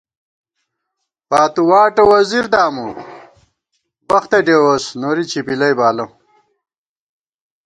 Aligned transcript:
پاتُواٹہ 1.29 2.03
وَزِر 2.09 2.45
دامُوؤ، 2.53 2.91
وختہ 4.09 4.39
ڈېووس، 4.45 4.85
نورِی 5.01 5.23
چِپِلَئ 5.31 5.73
بالہ 5.77 6.05